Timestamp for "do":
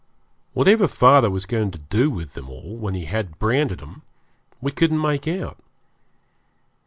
1.77-2.09